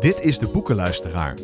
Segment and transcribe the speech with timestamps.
[0.00, 1.34] Dit is De Boekenluisteraar.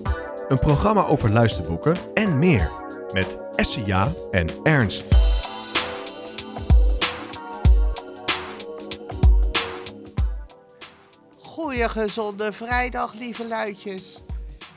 [0.48, 2.70] Een programma over luisterboeken en meer.
[3.12, 5.14] Met Essia en Ernst.
[11.38, 14.22] Goeie gezonde vrijdag, lieve luidjes.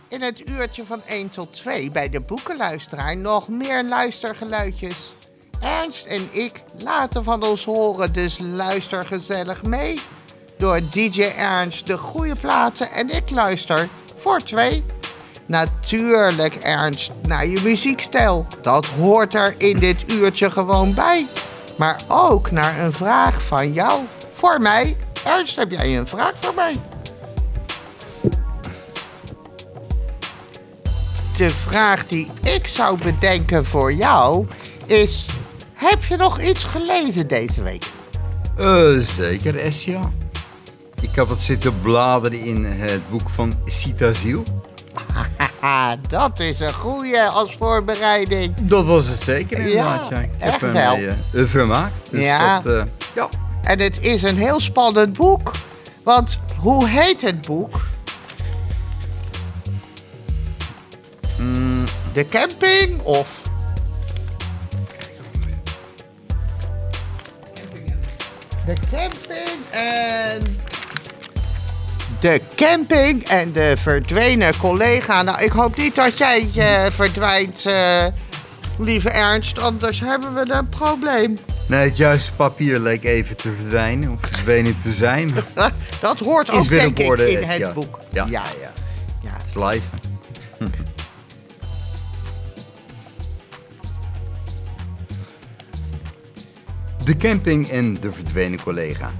[0.07, 5.15] In het uurtje van 1 tot 2 bij de boekenluisteraar nog meer luistergeluidjes.
[5.59, 9.99] Ernst en ik laten van ons horen, dus luister gezellig mee.
[10.57, 14.83] Door DJ Ernst de goede platen en ik luister voor twee.
[15.45, 18.47] Natuurlijk, Ernst, naar je muziekstijl.
[18.61, 21.27] Dat hoort er in dit uurtje gewoon bij.
[21.77, 24.01] Maar ook naar een vraag van jou.
[24.33, 24.97] Voor mij.
[25.25, 26.75] Ernst, heb jij een vraag voor mij?
[31.37, 34.47] De vraag die ik zou bedenken voor jou
[34.85, 35.27] is...
[35.73, 37.85] Heb je nog iets gelezen deze week?
[38.57, 40.11] Eh, zeker, Essia.
[41.03, 44.43] Ik heb wat zitten bladeren in het boek van Citaziel.
[45.59, 48.53] Haha, dat is een goeie als voorbereiding.
[48.61, 50.23] Dat was het zeker inderdaad, Ja, ja.
[50.23, 50.95] Ik echt heb hem wel.
[50.95, 52.11] mee, eh, vermaakt.
[52.11, 52.59] Dus Ja.
[52.59, 52.83] dat, eh,
[53.15, 53.29] ja.
[53.63, 55.51] En het is een heel spannend boek.
[56.03, 57.81] Want hoe heet het boek?
[61.37, 63.41] Mm, De camping of...
[68.65, 70.41] De camping en...
[72.23, 75.21] De camping en de verdwenen collega.
[75.23, 78.05] Nou, ik hoop niet dat jij eh, verdwijnt, eh,
[78.77, 79.59] lieve Ernst.
[79.59, 81.39] Anders hebben we een probleem.
[81.67, 85.33] nee, het juiste papier leek even te verdwijnen of verdwenen te zijn.
[86.01, 87.71] Dat hoort ook, denk ik, in is, het ja.
[87.71, 87.99] boek.
[88.11, 88.25] Ja.
[88.29, 88.71] ja, ja.
[89.21, 89.31] ja.
[89.47, 89.87] is live.
[97.05, 99.11] De camping en de verdwenen collega.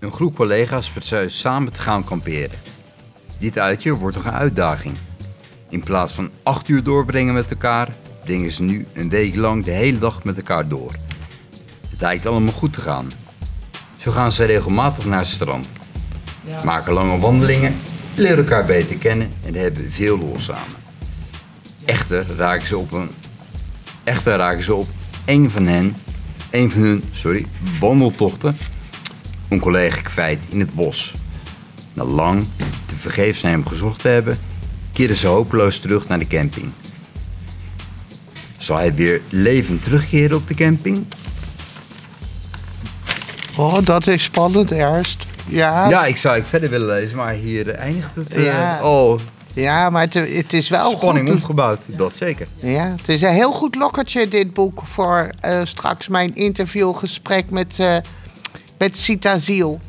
[0.00, 2.58] Een groep collega's besluit samen te gaan kamperen.
[3.38, 4.96] Dit uitje wordt nog een uitdaging.
[5.68, 9.70] In plaats van acht uur doorbrengen met elkaar, brengen ze nu een week lang de
[9.70, 10.92] hele dag met elkaar door.
[11.90, 13.12] Het lijkt allemaal goed te gaan.
[13.96, 15.66] Zo gaan ze regelmatig naar het strand.
[16.64, 17.76] Maken lange wandelingen,
[18.14, 20.78] leren elkaar beter kennen en hebben veel lol samen.
[21.84, 23.10] Echter raken ze op een
[24.04, 24.88] echter raken ze op
[25.24, 25.96] een van hen,
[26.50, 27.46] een van hun, sorry,
[27.80, 28.56] wandeltochten,
[29.50, 31.14] een collega kwijt in het bos.
[31.92, 32.46] Na lang
[32.86, 34.38] te vergeefs naar hem gezocht te hebben,
[34.92, 36.66] keren ze hopeloos terug naar de camping.
[38.56, 41.06] Zal hij weer levend terugkeren op de camping?
[43.56, 45.26] Oh, dat is spannend, Ernst.
[45.46, 45.88] Ja, ja.
[45.88, 48.28] Ja, ik zou ik verder willen lezen, maar hier eindigt het.
[48.34, 48.82] eh, Ja.
[48.82, 49.18] Oh,
[49.90, 51.36] maar het, het is wel spanning goed.
[51.36, 52.46] opgebouwd, dat zeker.
[52.54, 57.76] Ja, het is een heel goed lokkertje, dit boek, voor eh, straks mijn interviewgesprek met,
[57.78, 57.96] eh
[58.80, 59.80] met Sita Ziel.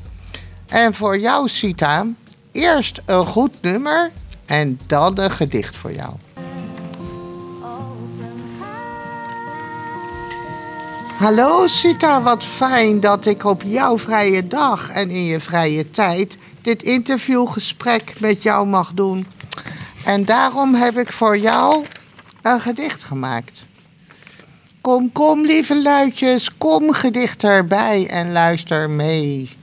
[0.68, 2.06] En voor jou, Sita,
[2.52, 4.12] eerst een goed nummer
[4.46, 6.14] en dan een gedicht voor jou.
[11.18, 16.38] Hallo Sita, wat fijn dat ik op jouw vrije dag en in je vrije tijd
[16.62, 19.28] dit interviewgesprek met jou mag doen.
[20.06, 21.86] En daarom heb ik voor jou
[22.42, 23.64] een gedicht gemaakt.
[24.82, 29.58] Kom, kom, lieve luidjes, kom gedicht erbij en luister mee.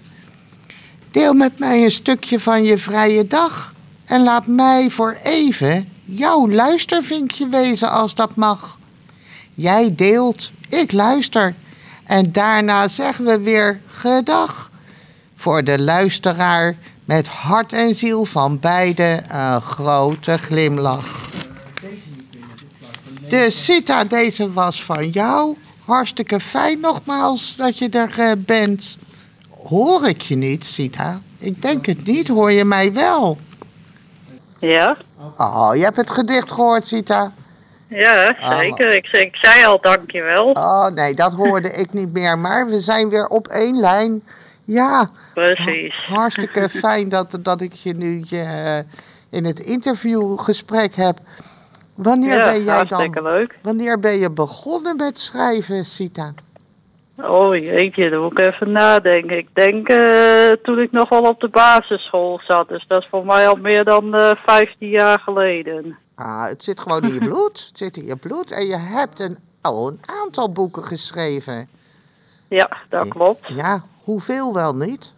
[1.11, 3.75] Deel met mij een stukje van je vrije dag
[4.05, 8.79] en laat mij voor even jouw luistervinkje wezen als dat mag.
[9.55, 11.55] Jij deelt, ik luister
[12.05, 14.71] en daarna zeggen we weer gedag.
[15.37, 21.28] Voor de luisteraar met hart en ziel van beide een grote glimlach.
[23.29, 25.57] Dus Sita, deze was van jou.
[25.85, 28.97] Hartstikke fijn nogmaals dat je er eh, bent.
[29.69, 31.21] Hoor ik je niet, Sita?
[31.39, 32.29] Ik denk het niet.
[32.29, 33.39] Hoor je mij wel?
[34.59, 34.97] Ja,
[35.37, 37.33] Oh, je hebt het gedicht gehoord, Sita.
[37.89, 38.95] ja zeker.
[38.95, 40.51] Ik, ik zei al dankjewel.
[40.51, 42.39] Oh, nee, dat hoorde ik niet meer.
[42.39, 44.23] Maar we zijn weer op één lijn.
[44.65, 45.95] Ja, Precies.
[46.09, 48.79] hartstikke fijn dat, dat ik je nu eh,
[49.31, 51.19] in het interviewgesprek heb.
[51.99, 53.23] Wanneer ja, ben jij dan?
[53.23, 53.59] leuk.
[53.63, 56.33] Wanneer ben je begonnen met schrijven, Sita?
[57.17, 59.39] Oh jeetje, dan moet ik even nadenken.
[59.39, 62.69] Ik denk eh, toen ik nog wel op de basisschool zat.
[62.69, 65.99] Dus dat is voor mij al meer dan eh 15 jaar geleden.
[66.15, 67.67] Ah, het zit gewoon in je bloed.
[67.69, 68.51] Het zit in je bloed.
[68.51, 71.69] En je hebt een, al een aantal boeken geschreven.
[72.49, 73.55] Ja, dat klopt.
[73.55, 75.13] Ja, hoeveel wel niet?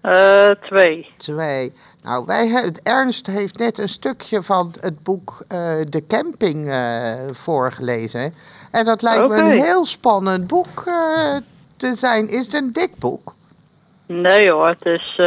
[0.00, 1.10] Eh, twee.
[1.16, 1.72] Twee.
[2.06, 7.12] Nou, wij, he- Ernst heeft net een stukje van het boek eh, De Camping eh,
[7.32, 8.34] voorgelezen.
[8.70, 11.36] En dat lijkt me een heel spannend boek eh,
[11.76, 12.28] te zijn.
[12.28, 13.34] Is het een dik boek?
[14.06, 15.18] Nee hoor, het is,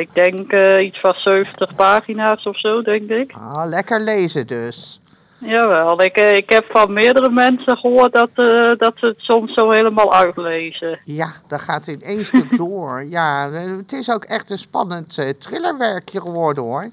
[0.00, 3.32] ik denk iets van 70 pagina's of zo, denk ik.
[3.32, 5.00] Ah, lekker lezen dus.
[5.38, 9.52] Jawel, ik, eh, ik heb van meerdere mensen gehoord dat, eh, dat ze het soms
[9.52, 11.00] zo helemaal uitlezen.
[11.04, 13.04] Ja, dat gaat in één stuk door.
[13.04, 16.88] Ja, eh, het is ook echt een spannend thrillerwerkje geworden hoor.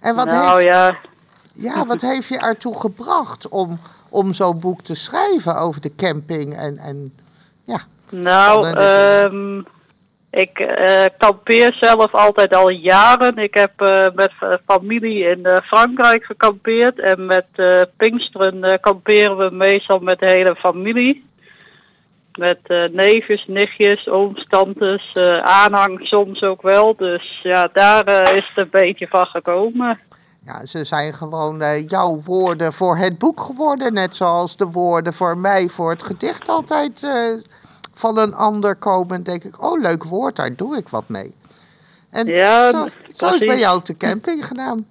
[0.00, 0.96] En wat, nou heeft, ja,
[1.54, 3.78] ja, wat heeft je ertoe gebracht om,
[4.08, 6.56] om zo'n boek te schrijven over de camping?
[6.56, 7.14] En, en
[7.64, 7.78] ja,
[8.10, 9.62] nou, ehm,
[10.30, 13.36] ik eh, kampeer zelf altijd al jaren.
[13.36, 14.32] Ik heb eh, met
[14.66, 17.00] familie in eh, Frankrijk gekampeerd.
[17.00, 17.46] En met
[17.96, 21.28] Pinksteren kamperen we meestal met de hele familie.
[22.38, 25.12] Met neefjes, nichtjes, ooms, tantes,
[25.42, 26.96] aanhang soms ook wel.
[26.96, 29.98] Dus ja, daar is het een beetje van gekomen.
[30.44, 33.92] ja, ze zijn gewoon jouw woorden voor het boek geworden.
[33.92, 37.06] Net zoals de woorden voor mij voor het gedicht altijd
[38.00, 39.16] van een ander komen.
[39.16, 41.34] En denk ik, oh leuk woord, daar doe ik wat mee.
[42.10, 42.86] En Ja, zo,
[43.16, 44.86] zo is bij jou op de camping gedaan.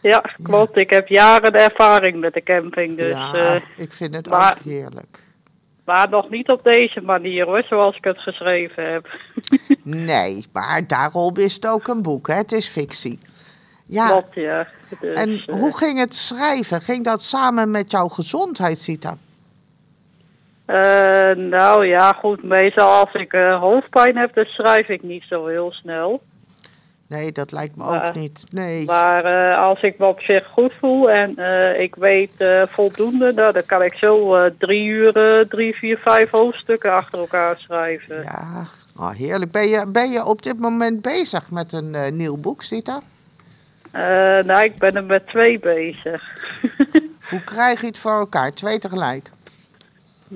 [0.00, 0.76] Ja, klopt.
[0.76, 2.96] Ik heb jaren ervaring met de camping.
[2.96, 5.18] Dus, ja, eh, ik vind het maar- ook heerlijk.
[5.84, 9.06] maar nog niet op deze manier hoor, zoals ik het geschreven heb.
[9.84, 12.34] Nee, maar daarom is het ook een boek, hè?
[12.34, 13.18] Het is fictie.
[13.86, 14.68] Ja, Klopt, ja.
[15.00, 16.80] Dus, en eh, hoe ging het schrijven?
[16.80, 19.16] Ging dat samen met jouw gezondheid, Sita?
[20.72, 22.42] Eh, nou ja, goed.
[22.42, 26.22] Meestal als ik eh, hoofdpijn heb, dan schrijf ik niet zo heel snel.
[27.06, 28.44] Nee, dat lijkt me ook niet.
[28.50, 28.84] Nee.
[28.84, 31.38] Maar eh, als ik me op zich goed voel en
[31.80, 35.12] ik weet voldoende, nou, dan kan ik zo drie uur,
[35.48, 38.22] drie, vier, vijf hoofdstukken achter elkaar schrijven.
[38.22, 38.64] Ja,
[38.96, 39.50] oh, heerlijk.
[39.50, 43.00] Ben je, ben je op dit moment bezig met een nieuw boek, Sita?
[43.92, 46.22] Eh, nou, ik ben er met twee bezig.
[47.30, 48.52] Hoe krijg je het voor elkaar?
[48.52, 49.30] Twee tegelijk?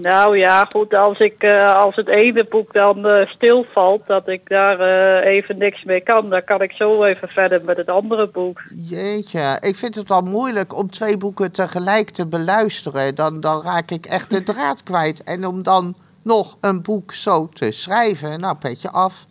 [0.03, 4.41] Nou ja, goed, als, ik, eh, als het ene boek dan eh, stilvalt, dat ik
[4.45, 8.29] daar eh, even niks mee kan, dan kan ik zo even verder met het andere
[8.29, 8.63] boek.
[8.75, 13.15] Jeetje, ik vind het al moeilijk om twee boeken tegelijk te beluisteren.
[13.15, 15.23] Dan, dan raak ik echt de draad kwijt.
[15.23, 19.27] En om dan nog een boek zo te schrijven, nou, petje af.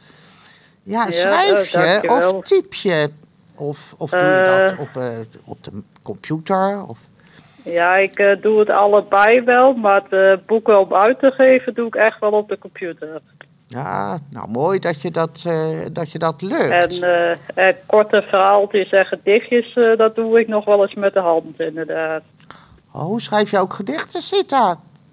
[0.84, 2.32] Ja, Ja, schrijf je dankjewel.
[2.32, 3.10] of typ je?
[3.56, 5.04] Of, of doe je dat op,
[5.44, 6.86] op de computer?
[6.88, 6.98] Of...
[7.66, 11.74] Ja, ik eh, doe het allebei wel, maar het eh, boeken om uit te geven
[11.74, 13.22] doe ik echt wel op de computer.
[13.68, 17.00] Ja, nou mooi dat je dat, eh, dat, je dat lukt.
[17.56, 22.22] En korte verhaaltjes en gedichtjes, dat doe ik nog wel eens met de hand, inderdaad.
[22.92, 24.64] Oh, schrijf je ook gedichten, Sita?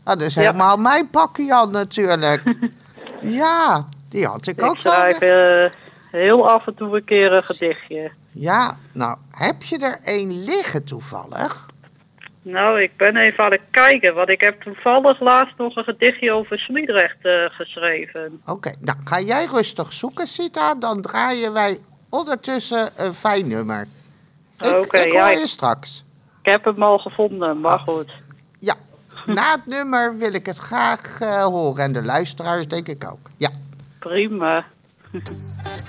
[0.05, 0.41] Nou, dat is Ja.
[0.41, 2.43] helemaal mijn pakje Jan natuurlijk.
[3.21, 4.93] ja, die had ik, Ik ook wel.
[4.93, 5.71] schrijf eh,
[6.11, 8.11] heel af en toe een keer een gedichtje.
[8.31, 11.71] Ja, nou, heb je er één liggen toevallig?
[12.43, 16.33] Nou, ik ben even aan het kijken, want ik heb toevallig laatst nog een gedichtje
[16.33, 18.41] over Sliedrecht eh, geschreven.
[18.47, 20.75] Oké, nou ga jij rustig zoeken, Sita.
[20.75, 21.79] Dan draaien wij
[22.11, 23.87] ondertussen een fijn nummer.
[24.61, 26.05] Oké, ik ja, hoor je straks.
[26.43, 27.83] Ik heb hem al gevonden, maar Ah.
[27.83, 28.11] goed.
[28.59, 28.75] Ja,
[29.27, 31.85] na het nummer wil ik het graag eh, horen.
[31.85, 33.31] En de luisteraars denk ik ook.
[33.37, 33.51] Ja.
[33.99, 34.65] Prima.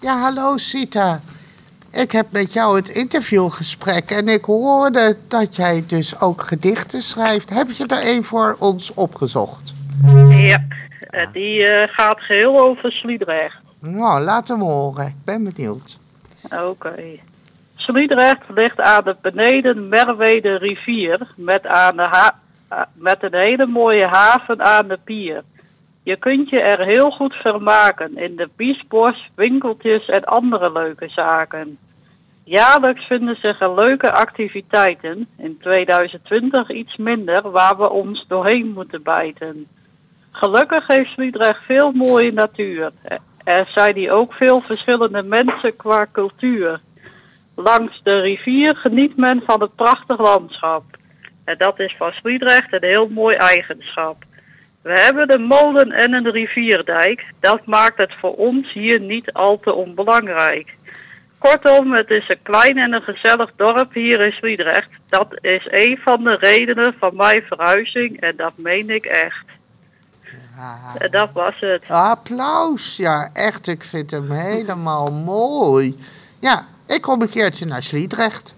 [0.00, 1.20] Ja, hallo Sita.
[1.92, 7.50] Ik heb met jou het interviewgesprek en ik hoorde dat jij dus ook gedichten schrijft.
[7.50, 9.72] Heb je er een voor ons opgezocht?
[10.28, 10.64] Ja,
[11.00, 13.56] eh, die eh, gaat geheel over Sliedrecht.
[13.78, 15.06] Nou, laat hem horen.
[15.06, 15.98] Ik ben benieuwd.
[16.68, 16.94] Oké.
[17.76, 22.38] Sliedrecht ligt aan de beneden Merwede rivier met, aan de ha-
[22.92, 25.42] met een hele mooie haven aan de pier.
[26.02, 31.78] Je kunt je er heel goed vermaken in de biesbos, winkeltjes en andere leuke zaken.
[32.44, 39.02] Jaarlijks vinden zich er leuke activiteiten, in 2020 iets minder, waar we ons doorheen moeten
[39.02, 39.66] bijten.
[40.30, 42.90] Gelukkig heeft Sliedrecht veel mooie natuur.
[43.44, 46.80] Er zijn hier ook veel verschillende mensen qua cultuur.
[47.56, 50.84] Langs de rivier geniet men van het prachtig landschap.
[51.44, 54.16] En dat is van Sliedrecht een heel mooi eigenschap.
[54.82, 57.32] We hebben een molen en een rivierdijk.
[57.40, 60.74] Dat maakt het voor ons hier niet al te onbelangrijk.
[61.38, 64.88] Kortom, het is een klein en een gezellig dorp hier in Sliedrecht.
[65.08, 69.44] Dat is een van de redenen van mijn verhuizing en dat meen ik echt.
[70.98, 71.82] En dat was het.
[71.88, 72.96] Applaus.
[72.96, 73.66] Ja, echt.
[73.66, 75.98] Ik vind hem helemaal mooi.
[76.38, 78.54] Ja, ik kom een keertje naar Sliedrecht.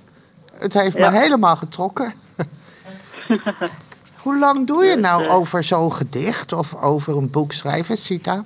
[0.59, 1.11] Het heeft Ja.
[1.11, 2.13] me helemaal getrokken.
[4.23, 8.45] Hoe lang doe je nou over zo'n gedicht of over een boek schrijven, Sita?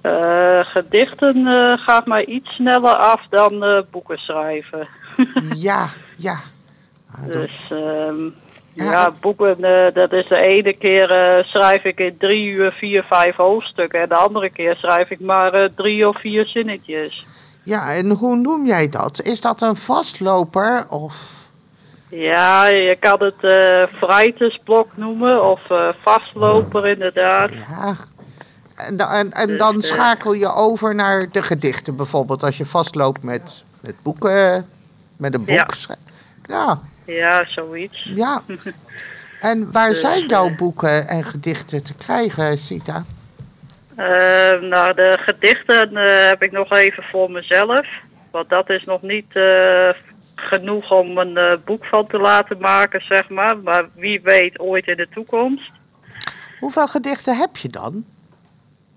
[0.00, 4.88] Eh, gedichten eh, gaat mij iets sneller af dan eh, boeken schrijven.
[5.54, 6.40] Ja, ja.
[7.10, 8.22] Ah, Dus ehm,
[8.72, 8.90] Ja.
[8.90, 9.56] ja, boeken,
[9.94, 11.08] dat is de ene keer
[11.46, 14.00] schrijf ik in drie uur vier, vijf hoofdstukken.
[14.00, 17.26] En de andere keer schrijf ik maar drie of vier zinnetjes.
[17.62, 19.22] Ja, en hoe noem jij dat?
[19.22, 21.43] Is dat een vastloper of...
[22.14, 27.50] Ja, je kan het eh vrijtesblok noemen of eh, vastloper inderdaad.
[27.52, 27.94] Ja.
[28.76, 32.42] En, en, en dan Dus, eh, schakel je over naar de gedichten bijvoorbeeld.
[32.42, 34.66] Als je vastloopt met, met boeken,
[35.16, 35.74] met een boek.
[35.74, 35.96] Ja.
[36.46, 38.10] Ja, Ja, zoiets.
[38.14, 38.42] ja.
[39.40, 43.04] En waar Dus, zijn jouw boeken en gedichten te krijgen, Sita?
[44.60, 45.96] Nou, de gedichten
[46.28, 47.86] heb ik nog even voor mezelf.
[48.30, 49.26] Want dat is nog niet
[50.34, 53.58] genoeg om een eh, boek van te laten maken, zeg maar.
[53.58, 55.70] Maar wie weet ooit in de toekomst.
[56.60, 58.04] Hoeveel gedichten heb je dan?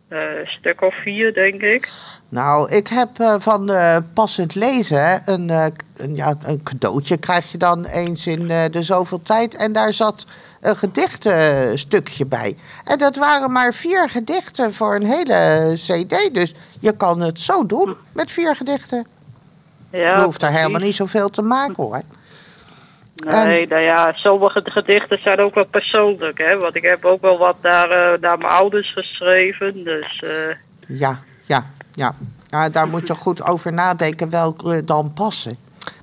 [0.08, 1.90] Eh, een stuk of vier, denk ik.
[2.30, 7.58] Nou, ik heb eh, van eh, passend lezen een, een, ja, een cadeautje krijg je
[7.58, 9.56] dan eens in de zoveel tijd.
[9.56, 10.26] En daar zat
[10.62, 12.58] een gedichtenstukje bij.
[12.84, 16.34] En dat waren maar vier gedichten voor een hele cd.
[16.34, 19.08] Dus je kan het zo doen met vier gedichten.
[20.00, 22.02] Ja, je hoeft daar helemaal niet zoveel te maken hoor.
[23.26, 26.58] Nee, nou ja, sommige gedichten zijn ook wel persoonlijk, hè.
[26.58, 29.84] Want ik heb ook wel wat naar, eh, naar mijn ouders geschreven.
[29.84, 30.56] Dus eh,
[31.00, 32.14] Ja, ja, ja.
[32.50, 35.58] ja daar moet je goed over nadenken welke dan passen.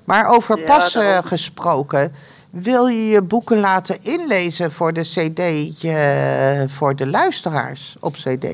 [0.04, 1.26] Maar over Ja, passen daarom.
[1.26, 2.12] gesproken,
[2.50, 5.38] wil je je boeken laten inlezen voor de CD
[5.84, 8.44] eh, voor de luisteraars op CD?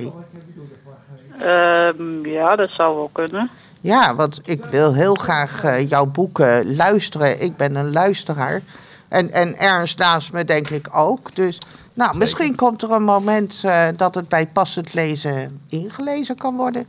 [1.40, 3.50] ehm, ja, dat zou wel kunnen.
[3.80, 7.42] Ja, want ik wil heel graag eh, jouw boeken luisteren.
[7.42, 8.60] Ik ben een luisteraar.
[9.08, 11.34] En, en Ernst naast me denk ik ook.
[11.34, 11.58] Dus
[11.94, 16.87] nou, misschien komt er een moment eh, dat het bij passend lezen ingelezen kan worden.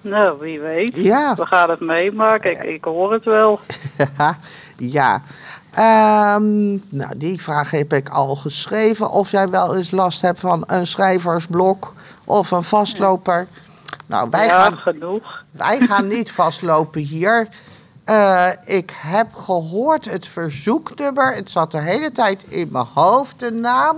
[0.00, 0.96] Nou, wie weet.
[0.96, 1.34] Ja.
[1.34, 2.50] We gaan het meemaken.
[2.50, 3.60] Ik, ik hoor het wel.
[4.76, 5.22] ja.
[5.70, 9.10] Ehm, nou, die vraag heb ik al geschreven.
[9.10, 11.92] Of jij wel eens last hebt van een schrijversblok
[12.24, 13.46] of een vastloper.
[14.08, 15.42] Nou, wij, ja, gaan, genoeg.
[15.50, 17.48] wij gaan niet vastlopen hier.
[18.04, 21.34] Eh, ik heb gehoord het verzoeknummer.
[21.34, 23.96] Het zat de hele tijd in mijn hoofd, de naam.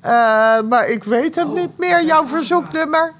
[0.00, 0.10] Eh,
[0.68, 3.12] maar ik weet het niet meer, jouw verzoeknummer.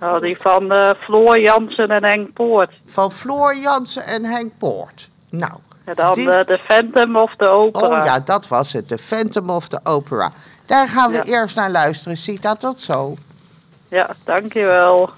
[0.00, 2.72] Nou, die van eh, Floor Jansen en Henk Poort.
[2.86, 5.08] Van Floor Jansen en Henk Poort.
[5.30, 5.52] Nou,
[5.84, 7.86] En dan Die- eh, de Phantom of de Opera.
[8.00, 8.88] Oh ja, dat was het.
[8.88, 10.32] The Phantom of the Opera.
[10.66, 11.22] Daar gaan we Ja.
[11.24, 12.16] eerst naar luisteren.
[12.16, 13.16] Sita, tot zo.
[13.88, 15.10] Ja, dankjewel.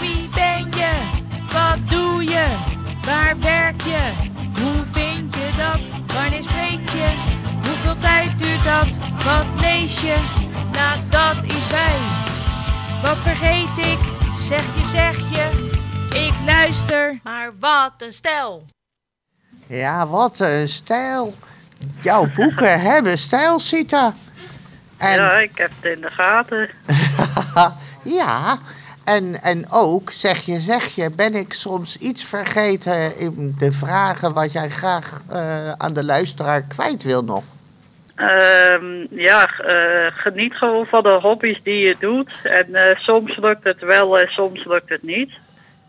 [0.00, 1.10] Wie ben je?
[1.52, 2.56] Wat doe je?
[3.04, 4.12] Waar werk je?
[4.62, 5.90] Hoe vind je dat?
[6.14, 7.10] Wanneer spreek je?
[7.64, 8.98] Hoeveel tijd duurt dat?
[9.24, 10.16] Wat lees je?
[10.72, 11.98] Nou, dat is wij.
[13.02, 13.98] Wat vergeet ik?
[14.36, 15.61] Zeg je, zeg je.
[16.14, 17.18] Ik luister.
[17.22, 18.64] Maar wat een stel.
[19.66, 21.34] Ja, wat een stijl.
[22.00, 24.14] Jouw boeken hebben stijl, Sita.
[24.98, 26.68] En, Ja, ik heb het in de gaten.
[28.18, 28.58] ja,
[29.04, 34.32] en, en ook, zeg je, zeg je, ben ik soms iets vergeten in de vragen
[34.32, 37.44] wat jij graag eh, aan de luisteraar kwijt wil nog?
[38.14, 42.32] Ehm, ja, eh, geniet gewoon van de hobby's die je doet.
[42.42, 45.30] En eh, soms lukt het wel en soms lukt het niet.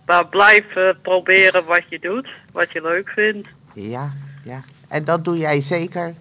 [0.05, 3.47] Maar blijf eh, proberen wat je doet, wat je leuk vindt.
[3.73, 4.11] Ja,
[4.43, 4.61] ja.
[4.87, 6.13] En dat doe jij zeker?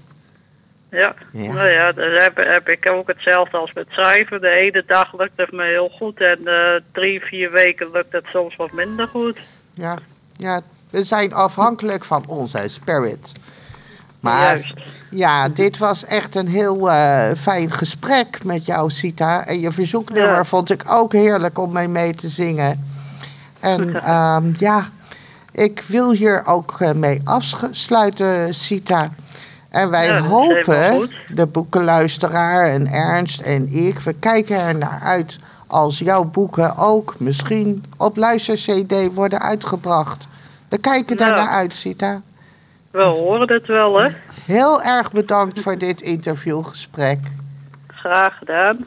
[0.90, 1.52] Ja, Ja.
[1.52, 4.40] nou ja, dan heb, heb ik ook hetzelfde als met schrijven.
[4.40, 8.24] De ene dag lukt het me heel goed en eh, drie, vier weken lukt het
[8.32, 9.40] soms wat minder goed.
[9.74, 9.98] Ja,
[10.36, 10.60] ja,
[10.90, 13.32] we zijn afhankelijk van onze spirit.
[14.20, 14.74] Maar Juist.
[15.10, 19.46] ja, dit was echt een heel eh, fijn gesprek met jou, Sita.
[19.46, 20.44] En je verzoeknummer Ja.
[20.44, 22.90] vond ik ook heerlijk om mee mee te zingen.
[23.62, 24.84] En ehm, ja,
[25.52, 29.10] ik wil hier ook eh, mee afsluiten, Sita.
[29.68, 35.38] En wij Ja, hopen, de boekenluisteraar en Ernst en ik, we kijken er naar uit
[35.66, 40.26] als jouw boeken ook misschien op luister-CD worden uitgebracht.
[40.68, 42.20] We kijken daar naar uit, Sita.
[42.90, 44.08] We horen het wel, hè.
[44.44, 47.18] Heel erg bedankt voor dit interviewgesprek.
[47.86, 48.84] Graag gedaan.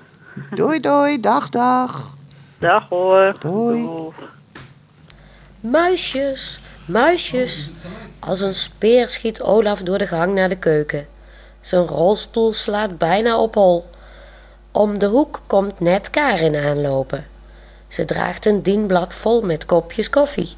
[0.54, 2.10] Doei, doei, dag, dag.
[2.58, 3.36] Dag hoor.
[3.40, 3.84] Doei.
[3.84, 4.14] Doei.
[5.72, 7.70] Muisjes, muisjes.
[8.20, 11.08] Als een speer schiet Olaf door de gang naar de keuken.
[11.62, 13.86] Zijn rolstoel slaat bijna op hol.
[14.72, 17.28] Om de hoek komt net Karin aanlopen.
[17.88, 20.50] Ze draagt een dienblad vol met kopjes koffie.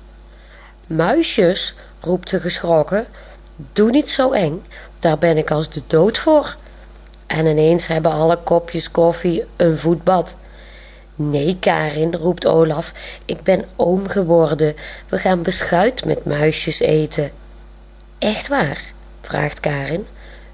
[0.88, 3.06] Muisjes, roept ze geschrokken.
[3.56, 4.64] Doe niet zo eng.
[5.00, 6.56] Daar ben ik als de dood voor.
[7.28, 10.36] En ineens hebben alle kopjes koffie een voetbad.
[11.20, 12.94] Nee, Karin, roept Olaf,
[13.26, 14.76] ik ben oom geworden.
[15.10, 17.32] We gaan beschuit met muisjes eten.
[18.18, 18.84] Echt waar?
[19.22, 20.08] vraagt Karin.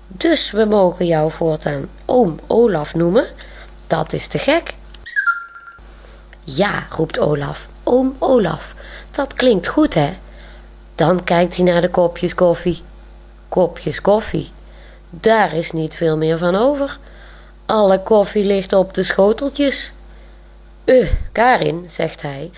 [0.08, 3.25] Dus we mogen jou voortaan oom Olaf noemen?
[3.88, 4.74] Dat is te gek.
[6.43, 8.75] Ja, roept Olaf, oom Olaf.
[9.12, 10.13] Dat klinkt goed, hè?
[10.96, 12.82] Dan kijkt hij naar de kopjes koffie.
[13.50, 14.51] Kopjes koffie.
[15.10, 16.98] Daar is niet veel meer van over.
[17.65, 19.91] Alle koffie ligt op de schoteltjes.
[20.86, 22.52] Eh, Karin, zegt hij,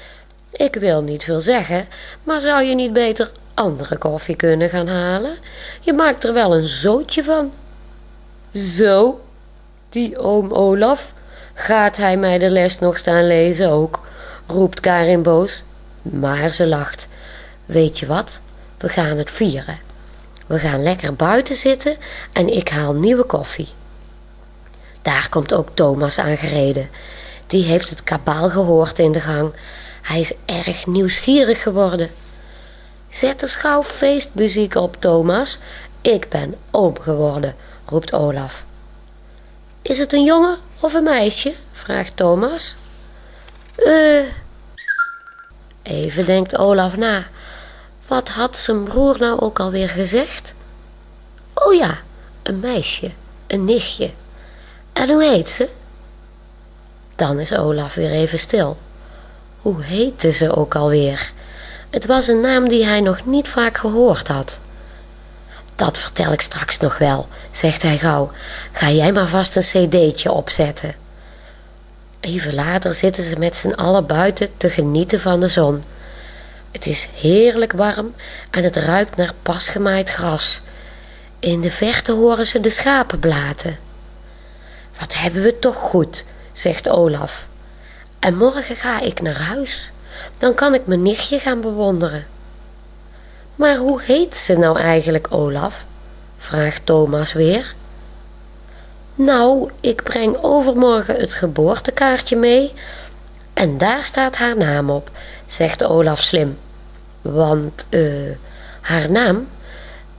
[0.51, 1.87] ik wil niet veel zeggen,
[2.23, 5.37] maar zou je niet beter andere koffie kunnen gaan halen?
[5.81, 7.51] Je maakt er wel een zootje van.
[8.53, 9.21] Zo,
[9.89, 11.13] die oom Olaf,
[11.53, 13.99] gaat hij mij de les nog staan lezen ook,
[14.47, 15.63] roept Karin boos.
[16.01, 17.07] Maar ze lacht.
[17.65, 18.39] Weet je wat?
[18.77, 19.79] We gaan het vieren.
[20.47, 21.95] We gaan lekker buiten zitten
[22.33, 23.67] en ik haal nieuwe koffie.
[25.01, 26.89] Daar komt ook Thomas aangereden.
[27.47, 29.53] Die heeft het kabaal gehoord in de gang.
[30.01, 32.09] Hij is erg nieuwsgierig geworden.
[33.09, 35.59] Zet er gauw feestmuziek op, Thomas.
[36.01, 38.65] Ik ben oom geworden, roept Olaf.
[39.81, 41.53] Is het een jongen of een meisje?
[41.71, 42.75] vraagt Thomas.
[43.75, 44.25] Eh.
[45.83, 47.27] Even denkt Olaf na.
[48.07, 50.53] Wat had zijn broer nou ook alweer gezegd?
[51.53, 51.97] Oh ja,
[52.43, 53.11] een meisje,
[53.47, 54.11] een nichtje.
[54.93, 55.69] En hoe heet ze?
[57.15, 58.77] Dan is Olaf weer even stil.
[59.61, 61.31] Hoe heette ze ook alweer?
[61.89, 64.59] Het was een naam die hij nog niet vaak gehoord had.
[65.75, 68.31] Dat vertel ik straks nog wel, zegt hij gauw.
[68.71, 70.95] Ga jij maar vast een cd'tje opzetten.
[72.19, 75.83] Even later zitten ze met z'n allen buiten te genieten van de zon.
[76.71, 78.13] Het is heerlijk warm
[78.49, 80.61] en het ruikt naar pasgemaaid gras.
[81.39, 83.77] In de verte horen ze de schapen blaten.
[84.99, 86.23] Wat hebben we toch goed,
[86.55, 87.47] zegt Olaf.
[88.19, 89.91] En morgen ga ik naar huis.
[90.37, 92.25] Dan kan ik mijn nichtje gaan bewonderen.
[93.55, 95.85] Maar hoe heet ze nou eigenlijk, Olaf?
[96.37, 97.75] vraagt Thomas weer.
[99.15, 102.73] Nou, ik breng overmorgen het geboortekaartje mee
[103.53, 105.11] en daar staat haar naam op,
[105.47, 106.57] zegt Olaf slim.
[107.21, 108.01] Want, eh,
[108.81, 109.47] haar naam,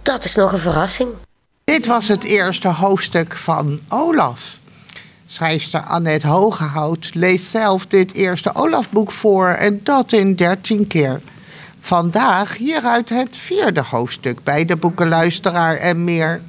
[0.03, 1.11] dat is nog een verrassing.
[1.65, 4.59] Dit was het eerste hoofdstuk van Olaf.
[5.29, 11.21] Schrijfster Annette Hogehout leest zelf dit eerste Olaf-boek voor en dat in dertien keer.
[11.81, 16.43] Vandaag hieruit het vierde hoofdstuk bij de boekenluisteraar en meer.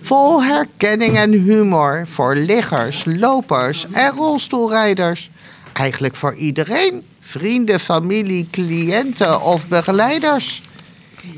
[0.00, 5.30] Vol herkenning en humor voor liggers, lopers en rolstoelrijders.
[5.72, 10.62] Eigenlijk voor iedereen, vrienden, familie, cliënten of begeleiders.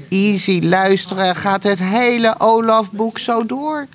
[0.09, 3.87] Easy luisteren gaat het hele Olaf-boek zo door.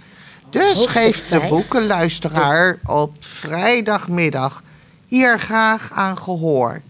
[0.52, 4.64] Dus geeft de boekenluisteraar op vrijdagmiddag
[5.08, 6.82] hier graag aan gehoor.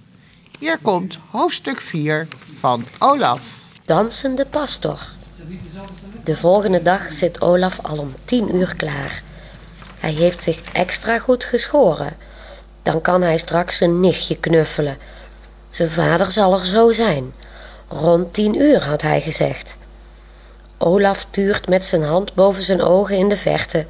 [0.60, 2.28] Hier komt hoofdstuk 4
[2.60, 3.41] van Olaf.
[3.84, 5.00] Dansende pastor.
[6.24, 9.21] De volgende dag zit Olaf al om tien uur klaar.
[10.00, 12.13] Hij heeft zich extra goed geschoren.
[12.82, 14.97] Dan kan hij straks zijn nichtje knuffelen.
[15.69, 17.34] Zijn vader zal er zo zijn.
[17.88, 19.78] Rond tien uur had hij gezegd.
[20.81, 23.85] Olaf tuurt met zijn hand boven zijn ogen in de verte.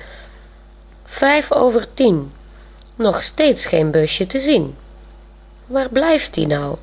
[1.05, 2.33] Vijf over tien.
[2.95, 4.77] Nog steeds geen busje te zien.
[5.65, 6.77] Waar blijft hij nou?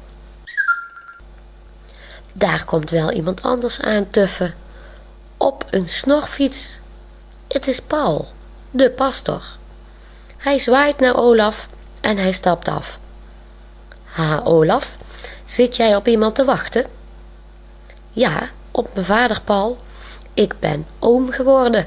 [2.32, 4.54] Daar komt wel iemand anders aantuffen.
[5.36, 6.78] Op een snorfiets.
[7.48, 8.28] Het is Paul,
[8.70, 9.42] de pastor.
[10.38, 11.68] Hij zwaait naar Olaf
[12.00, 12.98] en hij stapt af.
[14.04, 14.96] Ha, Olaf,
[15.44, 16.86] zit jij op iemand te wachten?
[18.10, 19.78] Ja, op mijn vader Paul.
[20.38, 21.87] Ik ben oom geworden.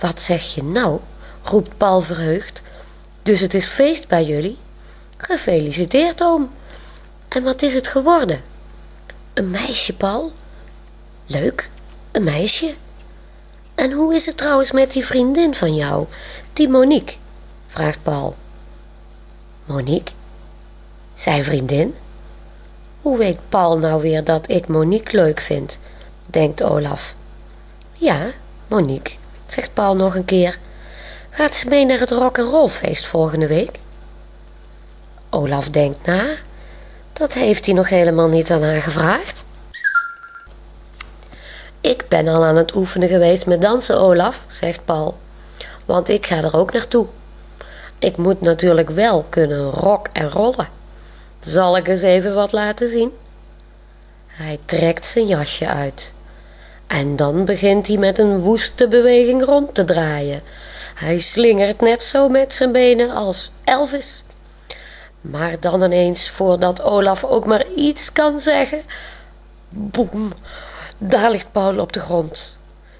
[0.00, 1.00] Wat zeg je nou?
[1.42, 2.62] roept Paul verheugd.
[3.22, 4.56] Dus het is feest bij jullie?
[5.16, 6.50] Gefeliciteerd, oom.
[7.28, 8.40] En wat is het geworden?
[9.34, 10.32] Een meisje, Paul?
[11.26, 11.70] Leuk,
[12.12, 12.74] een meisje.
[13.74, 16.06] En hoe is het trouwens met die vriendin van jou,
[16.52, 17.16] die Monique?
[17.66, 18.36] vraagt Paul.
[19.64, 20.14] Monique?
[21.14, 21.94] Zijn vriendin?
[23.02, 25.78] Hoe weet Paul nou weer dat ik Monique leuk vind?
[26.26, 27.16] denkt Olaf.
[28.00, 28.30] Ja,
[28.68, 29.14] Monique,
[29.46, 30.58] zegt Paul nog een keer.
[31.30, 33.78] Gaat ze mee naar het rock and roll feest volgende week?
[35.30, 36.26] Olaf denkt na.
[37.12, 39.44] Dat heeft hij nog helemaal niet aan haar gevraagd.
[41.80, 45.18] Ik ben al aan het oefenen geweest met dansen, Olaf, zegt Paul.
[45.84, 47.06] Want ik ga er ook naartoe.
[47.98, 50.68] Ik moet natuurlijk wel kunnen rock en rollen.
[51.38, 53.12] Zal ik eens even wat laten zien?
[54.26, 56.12] Hij trekt zijn jasje uit.
[56.88, 60.42] En dan begint hij met een woeste beweging rond te draaien.
[60.94, 64.22] Hij slingert net zo met zijn benen als Elvis.
[65.20, 68.82] Maar dan ineens, voordat Olaf ook maar iets kan zeggen,
[69.68, 70.32] boem,
[70.98, 72.56] daar ligt Paul op de grond.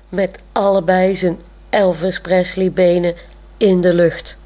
[0.09, 3.15] Met allebei zijn Elvis Presley benen
[3.57, 4.37] in de lucht.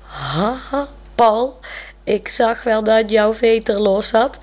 [0.00, 1.58] Haha, Paul,
[2.04, 4.38] ik zag wel dat jouw veter los zat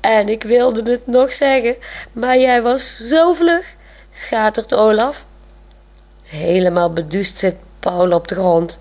[0.00, 1.76] en ik wilde het nog zeggen,
[2.12, 3.74] maar jij was zo vlug,
[4.12, 5.24] schatert Olaf.
[6.24, 8.78] Helemaal beduust zit Paul op de grond.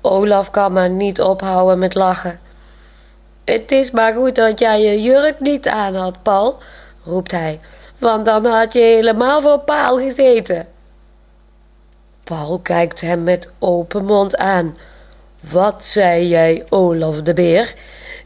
[0.00, 2.40] Olaf kan maar niet ophouden met lachen.
[3.44, 6.58] Het is maar goed dat jij je jurk niet aan had, Paul,
[7.04, 7.60] roept hij,
[7.98, 10.68] want dan had je helemaal voor paal gezeten.
[12.24, 14.76] Paul kijkt hem met open mond aan.
[15.40, 17.74] Wat zei jij, Olaf de Beer?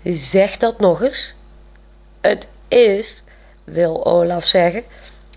[0.05, 1.36] Zeg dat nog eens.
[2.21, 3.23] Het is,
[3.65, 4.85] wil Olaf zeggen,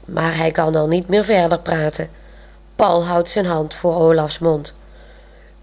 [0.06, 2.10] maar hij kan al niet meer verder praten.
[2.76, 4.74] Paul houdt zijn hand voor Olafs mond.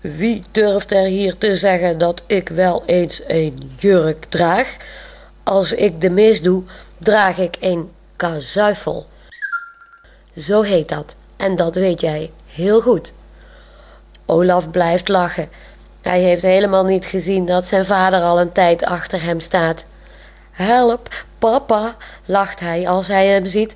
[0.00, 4.76] Wie durft er hier te zeggen dat ik wel eens een jurk draag?
[5.42, 6.62] Als ik de mis doe,
[6.98, 9.06] draag ik een kazuifel.
[10.36, 13.12] Zo heet dat, en dat weet jij heel goed.
[14.26, 15.48] Olaf blijft lachen.
[16.02, 19.86] Hij heeft helemaal niet gezien dat zijn vader al een tijd achter hem staat.
[20.56, 23.74] Help, papa, lacht hij als hij hem ziet.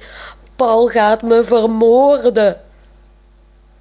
[0.57, 2.61] Paul gaat me vermoorden.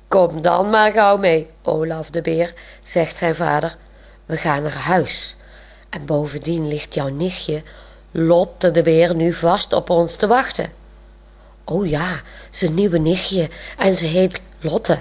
[0.07, 3.75] Kom dan maar gauw mee, Olaf de Beer, zegt zijn vader.
[4.25, 5.35] We gaan naar huis.
[5.89, 7.61] En bovendien ligt jouw nichtje,
[8.11, 10.71] Lotte de Beer, nu vast op ons te wachten.
[11.65, 14.99] O ja, zijn nieuwe nichtje en ze heet Lotte.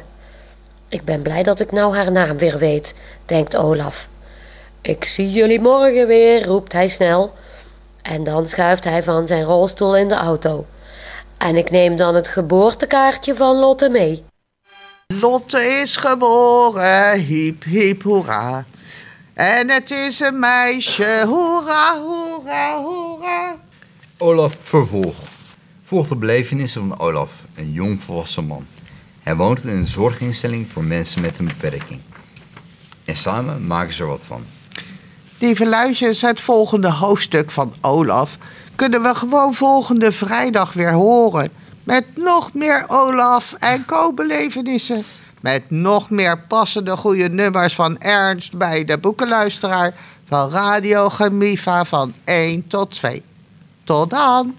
[0.88, 2.94] Ik ben blij dat ik nou haar naam weer weet,
[3.26, 4.08] denkt Olaf.
[4.80, 7.34] Ik zie jullie morgen weer, roept hij snel.
[8.02, 10.66] En dan schuift hij van zijn rolstoel in de auto.
[11.38, 14.24] En ik neem dan het geboortekaartje van Lotte mee.
[15.06, 18.64] Lotte is geboren, hiep hiep hoera.
[19.34, 23.56] En het is een meisje, hoera, hoera, hoera.
[24.18, 25.16] Olaf vervolg.
[25.84, 28.66] Volgt de belevenissen van Olaf, een jong volwassen man.
[29.22, 32.00] Hij woont in een zorginstelling voor mensen met een beperking.
[33.04, 34.44] En samen maken ze er wat van.
[35.40, 38.38] Lieve luisteraars, het volgende hoofdstuk van Olaf
[38.77, 41.51] kunnen we gewoon volgende vrijdag weer horen.
[41.85, 45.05] Met nog meer Olaf en co-belevenissen.
[45.40, 52.12] Met nog meer passende goede nummers van Ernst bij de boekenluisteraar van Radio Gemiva van
[52.24, 53.22] 1 tot 2.
[53.85, 54.55] Tot dan!